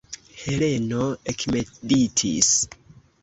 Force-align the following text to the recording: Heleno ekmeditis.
Heleno 0.43 1.01
ekmeditis. 1.33 2.51